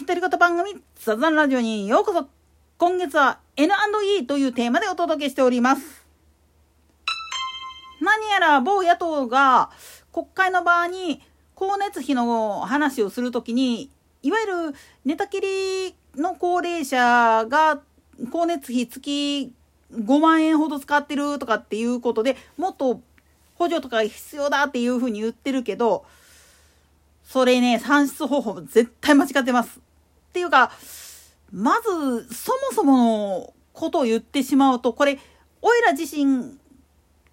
[0.00, 2.26] 独り言番組、ザザンラジオにようこそ。
[2.78, 6.04] 今月は N&E というテーマでお届けしております。
[8.00, 9.70] 何やら某野党が
[10.12, 11.22] 国会の場に
[11.56, 13.88] 光熱費の話をするときに、
[14.22, 17.80] いわゆる寝たきりの高齢者が
[18.18, 19.52] 光熱費月
[19.92, 23.00] 5万円ほど使ってるとかっていうことでもっと
[23.54, 26.04] 補助とか必要だっていうふうに言ってるけど、
[27.24, 29.83] それね、算出方法絶対間違ってます。
[30.34, 30.72] ていうか、
[31.52, 35.20] まず、そもそものことを言ってしまうと、これ、
[35.62, 36.58] おいら自身、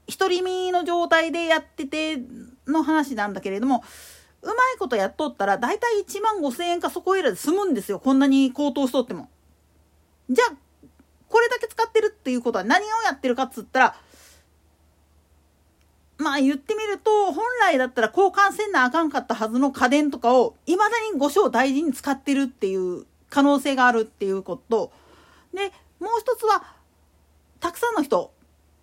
[0.07, 2.21] 独り身の状態でやってて
[2.67, 3.83] の話なんだけれども、
[4.43, 7.99] うまいことやっとったら、だいたい1万5千円かそこいらで済むんですよ。
[7.99, 9.29] こんなに高騰しとっても。
[10.29, 10.55] じゃあ、
[11.27, 13.95] これだけ使ってるっていうことは何をやってるかっつったら、
[16.21, 24.91] まあ言ってみると、本来だったら交換せんなあかんかったはずの家電とかを、未だに5章大事に使ってるっていう可能性があるっていうこと。
[25.53, 26.63] で、もう一つは、
[27.59, 28.31] たくさんの人、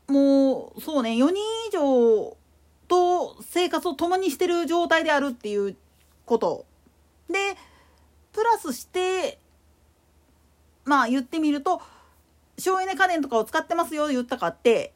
[0.09, 1.37] もう、そうね、4人
[1.69, 2.37] 以上
[2.89, 5.77] と生活を共にしてる状態であるっていう
[6.27, 6.67] こと。
[7.31, 7.57] で、
[8.33, 9.39] プラスして、
[10.85, 11.81] まあ言ってみると、
[12.59, 14.93] 省エネ家電とかを使ってますよ言ったかって、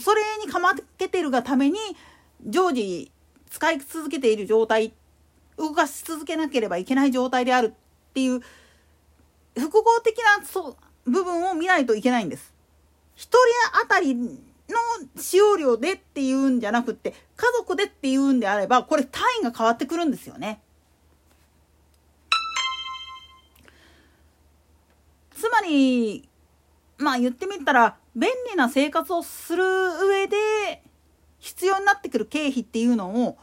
[0.00, 1.78] それにかまけてるがために
[2.46, 3.12] 常時
[3.50, 4.92] 使い続けている状態
[5.56, 8.40] 動かし続けなければいけない状態であるっていう
[9.56, 12.52] 複合的なそ部分を見ないといけないんです。
[13.14, 13.38] 一人
[13.82, 14.30] 当たりの
[15.16, 20.60] 使用量でっていうんじゃなくて家族でっていうんであればこれ単位が変わってくるんですよね。
[25.36, 26.28] つまり
[26.98, 30.82] まあ言ってみたら便利な生活をする上で
[31.38, 33.38] 必要になってくる経費っていうのを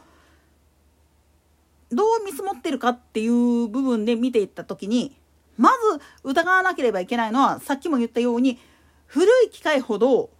[1.90, 5.14] どう見積もってるかっていう部分で見ていった時に
[5.58, 8.58] まず疑わなければいけないのはさっきも言ったように
[9.06, 10.30] 古い機械ほど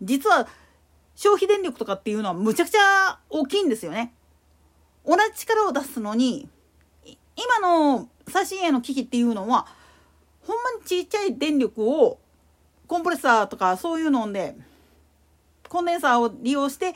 [0.00, 0.48] 実は
[1.14, 4.12] 消費電力とかっていうのはむちゃくちゃ大きいんですよね。
[5.06, 6.48] 同じ力を出すのに
[7.36, 9.66] 今の最新鋭の機器っていうのは
[10.40, 12.18] ほんまにちっちゃい電力を
[12.86, 14.56] コンプレッサーとかそういうので
[15.68, 16.94] コンデンサーを利用して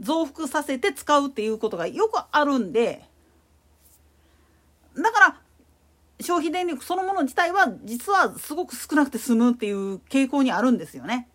[0.00, 3.04] 増幅させて使うっていうことがよくあるんで
[4.96, 5.36] だから
[6.20, 11.28] 消費電力そのもの自体は実はすごく少なくて済むっていう傾向にあるんですよね。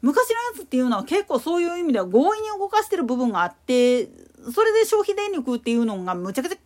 [0.00, 4.08] 昔のやつっていうのは結構そういう意味では強引に動かしてる部分があって
[4.52, 6.58] それで消費電力っていうのがむちゃくちゃ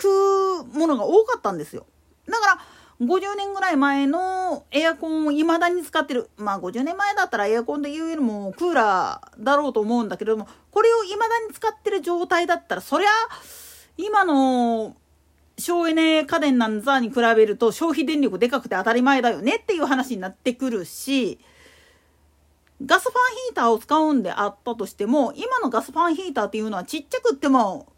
[0.00, 1.86] 食うものが多かったんですよ。
[3.00, 6.30] 50年ぐらい前のエアコンを未だに使ってる。
[6.38, 13.08] まあ50年前だったらエアコンで言うよりもクーラーだろうと思うんだけれども、これを未だに使ってる状態だったら、そりゃ、
[13.98, 14.96] 今の
[15.58, 21.38] 省エネ家電なんざに比べると消費電力でかくて当たり前だよねっていう話になってくるし、
[22.84, 23.14] ガスファン
[23.48, 27.92] ヒーターを使うんであったとしても、今のガスファンヒーターっていうのはちっちゃくっても、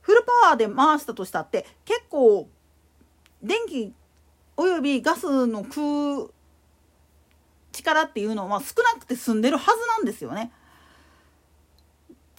[0.00, 2.48] フルパワーで回したとしたって結構
[3.42, 3.92] 電気
[4.56, 6.30] およびガスの食う
[7.72, 10.52] 力っていうのは少なくて済んでるはずなんですよね。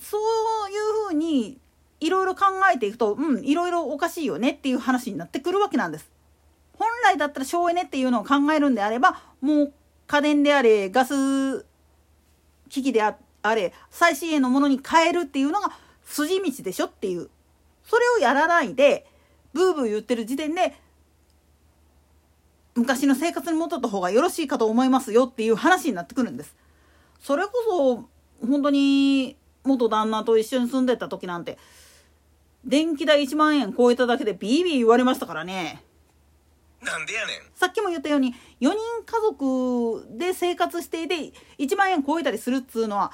[0.02, 1.58] そういうふうに
[2.00, 6.10] いろいろ考えていくとうんいろいろおかしいよねっていう話になってくるわけなんです。
[6.74, 9.74] 本来だったら省エネっていうのを考えるんであればもう
[10.08, 11.66] 家電であれガス
[12.70, 13.16] 機器であ
[13.56, 15.72] れ最新鋭のものに変えるっていうのが
[16.06, 17.30] 筋道でしょっていう
[17.84, 19.06] それをやらないで
[19.54, 20.74] ブーブー言ってる時点で
[22.80, 26.56] 昔の生活に戻った方がよろしいかと思いますよっていう話になってくるんです。
[27.20, 27.52] それこ
[28.42, 29.36] そ本当に
[29.66, 31.58] 元旦那と一緒に住んでた時なんて
[32.64, 35.84] 電気代1万円超えただけでビービー言われましたからね。
[36.82, 43.12] なんでやねんさっきも言ったように4人家族で生活していて1万円超えたりするっつうのは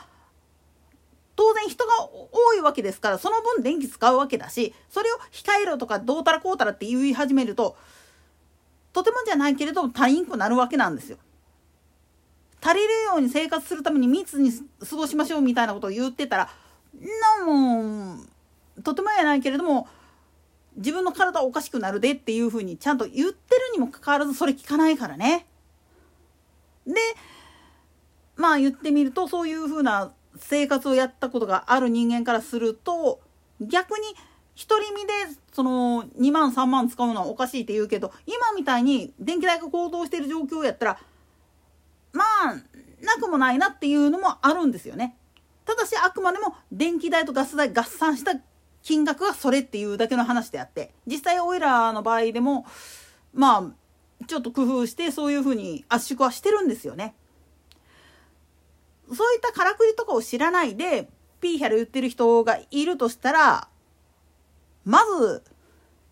[1.35, 1.91] 当然人が
[2.31, 7.75] 多いわけですからその分電気使うわけだしそれを控えろとかどうたらこうたらって言い始めると
[8.95, 11.17] とてもじゃないけれども足りんくなるわけなんですよ。
[12.63, 14.49] 足りるように生活するために密に
[14.89, 16.49] 過ごしましょうみたいなことを言ってたら
[17.37, 18.17] なも
[18.83, 19.89] とてもやないけれども
[20.77, 25.45] 自分の体おかしくなるでっていうふうにちゃんと言ってるにもかかわらずそれ聞かないからね。
[26.87, 26.93] で
[28.37, 33.19] まあ言ってみるとそういうふうな生活をやったことがある人間からすると
[33.59, 34.05] 逆に
[34.57, 35.13] 独り身で
[35.55, 40.99] その2万3万使うのはおかしいって言うけど今みたいに電気代が高騰してる状況やったら
[42.11, 42.55] まあ
[43.01, 45.15] なくもないなっていうのもあるんですよね。
[45.63, 48.33] ただしあくまでも電気代とガス代合算した
[48.83, 52.65] 金額がそれっていうだけの話であって実際オイラーの場合でも
[53.33, 57.15] まあちょっと工夫してそういうふうに圧縮はしてるんですよね。
[59.07, 61.07] そういったからくりとかを知らないで
[61.39, 63.69] ピーヒャル言ってる人がいるとしたら
[64.85, 65.43] まず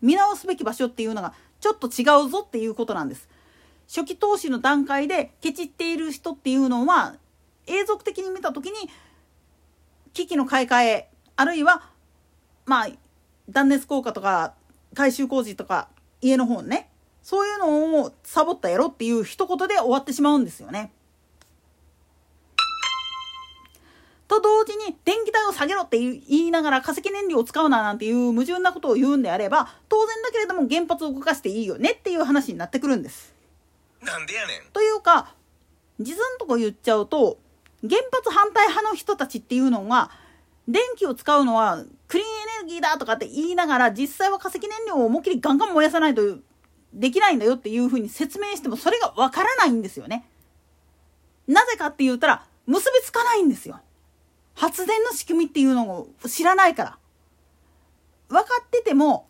[0.02, 3.28] 見直すべき場所っていうのがちょっと違うぞっていうことなんです。
[3.88, 7.14] 初期投資の段階でケチっている人っていうのは
[7.66, 8.90] 永続的に見た時に
[10.12, 11.82] 機器の買い替えあるいは
[12.66, 12.88] まあ
[13.48, 14.54] 断熱効果とか
[14.94, 15.88] 改修工事とか
[16.22, 16.88] 家の方ね
[17.22, 20.92] そういうのをサボったやろっていう一言で終わってしまうんですよね。
[24.34, 33.34] と同時に電気代を下げろって言いながら化石燃料を使うななんていう矛盾なことを言うんであれば当然だけれども原発を動かしていいよねっていう話になってくるんです。
[34.02, 34.72] なんでやねん。
[34.72, 35.34] というか
[36.00, 37.38] 実のとこ言っちゃうと
[37.82, 40.10] 原発反対派の人たちっていうのが
[40.66, 46.38] 電気を使うのはクリーンエネルギーだとかって言いながら実際は化石燃料を思いっきりガンガン燃やさないと
[46.92, 50.24] できないんだよっていうふうに説明してもそれがわからないんですよね。
[51.46, 53.80] なぜかって言ったら結びつかないんですよ。
[54.54, 56.98] 発電の仕組みっていうのを知らないから。
[58.28, 59.28] 分かってても、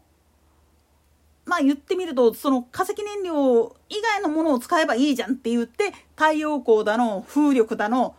[1.47, 8.15] まあ言ってみると、その化石燃料以外のものを使えばいいじゃんって言って、太陽光だの、風力だの、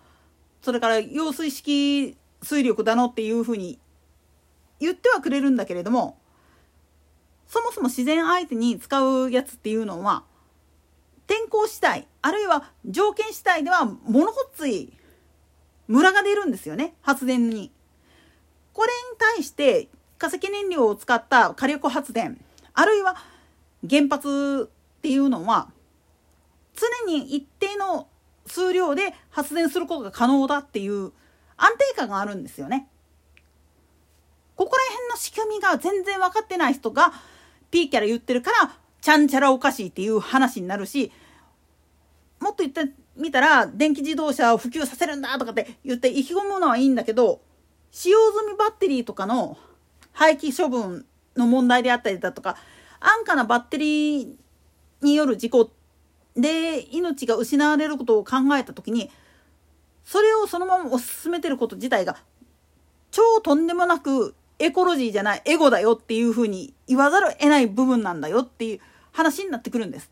[0.62, 3.80] それから揚水式水力だのっていうふうに
[4.80, 6.18] 言ってはくれるんだけれども、
[7.48, 10.24] そもそも自然相手に使うやつっていうのは、
[11.28, 14.94] 天候次第、あるいは条件次第ではものほっつい
[15.88, 17.72] ムラが出るんですよね発電に。
[18.74, 19.88] これに対して
[20.18, 22.40] 化石燃料を使った火力発電
[22.74, 23.16] あるいは
[23.90, 25.70] 原発っていうのは
[26.76, 28.08] 常に一定の
[28.46, 31.12] 数量で発電することが可能だっていう
[31.58, 32.90] 安定感があるんですよね。
[34.56, 37.14] ここら辺の仕組みが全然分かってない人が
[37.72, 41.12] ピーキャラ言ってるからちゃんちゃらおかしいっていう話になるし
[42.40, 47.42] もっと言って見たら電気自動車を普及させるんだとかって言って意気込むのはいいんだけど
[47.92, 49.58] 使用済みバッテリーとかの
[50.12, 52.58] 廃棄処分の問題であったりだとか
[53.00, 54.36] 安価なバッテリー
[55.02, 55.72] による事故
[56.36, 59.10] で命が失われることを考えた時に
[60.04, 62.18] それをそのまま推し進めてること自体が
[63.12, 68.80] 超とんでもなくエコロジーじゃないエゴだよっていうふうに言わざるを得ない部分なんだよっていう
[69.12, 70.12] 話になってくるんです。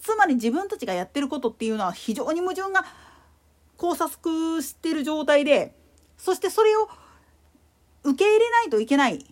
[0.00, 2.84] つまり自分たちがやってることっていうのは非常に矛盾が
[3.80, 5.74] 交錯してる状態で
[6.16, 6.88] そしてそれを
[8.02, 9.24] 受け入れないといけない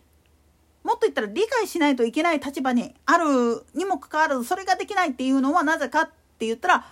[0.85, 6.87] もっと言ったら理解しないといけない立場にあるにもかかわらずそれができないっていうのはなぜかって言ったら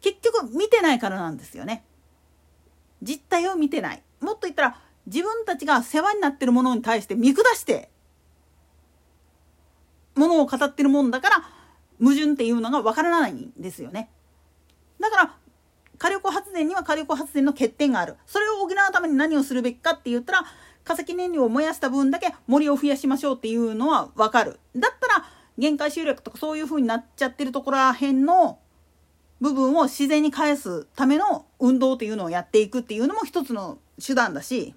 [0.00, 1.84] 結局見てないからなんですよね。
[3.02, 4.02] 実態を見てない。
[4.20, 7.90] もっと言ったら自分たちが世話になってるものに対して見下して
[10.14, 11.57] ものを語ってるもんだから
[12.00, 14.10] 矛盾っていうのがわからないんですよね。
[15.00, 15.34] だから
[15.98, 18.16] 火力発電には火力発電の欠点がある。
[18.26, 20.44] それを補うために何をするべきかって言ったら
[20.84, 24.58] 化石燃料を燃やした分だけ森を増やしましょうっていうのはわかる。
[24.76, 25.24] だったら
[25.58, 28.58] 限界集落とかそういう風になっちゃってるところら辺の
[29.40, 34.74] 部分を自然に返すための運動っていうのをやっていくっていうのも一つの手段だし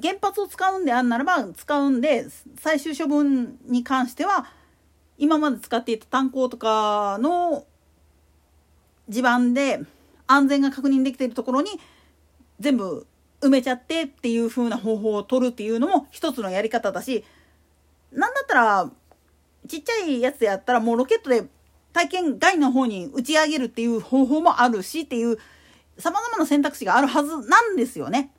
[0.00, 2.26] 原発を使うんであんならば使うんで
[2.60, 4.46] 最終処分に関しては
[5.18, 7.64] 今まで使っていた炭鉱とかの
[9.08, 9.80] 地盤で
[10.26, 11.70] 安全が確認できているところに
[12.60, 13.06] 全部
[13.40, 17.24] 埋めちゃってっていう風な方法を取るっていうのも一つのやり方だし
[18.12, 18.90] 何だったら
[19.66, 21.44] ちっちゃいやつやったらもうロケットで
[21.92, 25.38] 体験外の方に打ち上げるっていう方法もあるしっていう
[25.98, 28.30] 様々な選択肢があるはずなんですよね。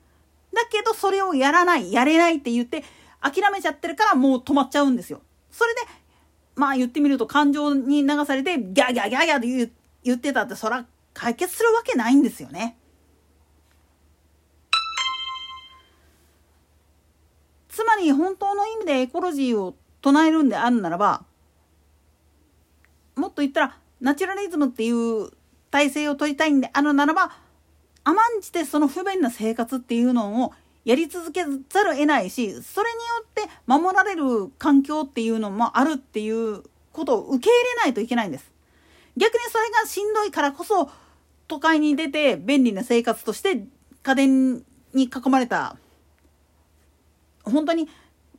[0.52, 2.84] だけどそれをやらないやれないって言って
[3.20, 5.20] 諦めちゃってるからもう止まっちゃうんですよ。
[5.50, 5.80] それで
[6.60, 9.72] まあ言ってみると感情に流されてギャギャギャギャって
[10.04, 12.76] 言ってたってそら解決するわけないんですよね。
[17.70, 21.24] つまり本当の意味でエコロジーを唱えるんであるならば
[23.16, 25.30] もっと言ったらナチュラリズムっていう
[25.70, 27.32] 体制を取りたいんであるならば
[28.04, 30.52] 甘んじてその不便な生活っていうのを
[30.84, 38.50] やり続けざるを得ないしそれによって守られる環境っていうのもあるっていうことを受け入れないといけないんです。
[39.16, 40.90] 逆にそれがしんどいからこそ
[41.48, 43.64] 都会に出て便利な生活として
[44.02, 44.62] 家電
[44.94, 45.76] に囲まれた
[47.44, 47.88] 本当に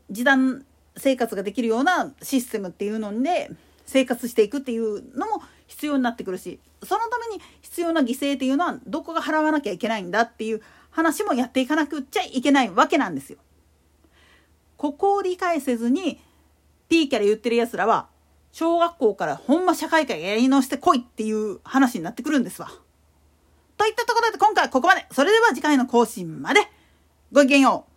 [0.09, 0.65] 時短
[0.97, 3.49] 生活ができるようなシステムっていうので
[3.85, 13.39] 生活していくっていうのも必要になってくるしそのために必要な犠牲っていうのはどこが払わなきゃいけないんだっていう話もやっていかなくっちゃいけないわけなんですよ。
[14.77, 16.21] ここを理解せずに
[16.89, 18.09] P キャラ言ってる奴らは
[18.51, 22.69] 小学校からほんま社会科やり直してこいっていう話になってくるんですわ。
[23.77, 25.05] といったところで今回はここまで。
[25.11, 26.61] それでは次回の更新まで。
[27.31, 27.90] ごきげんよう。